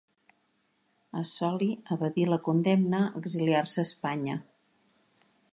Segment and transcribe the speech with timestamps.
[1.19, 1.67] Assoli
[1.97, 4.43] evadir la condemna exiliar-se a Espanya.